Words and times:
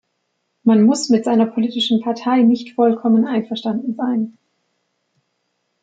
Man 0.63 0.81
muss 0.81 1.09
mit 1.09 1.25
seiner 1.25 1.45
politischen 1.45 2.01
Partei 2.01 2.41
nicht 2.41 2.73
vollkommen 2.73 3.27
einverstanden 3.27 3.93
sein. 3.93 4.35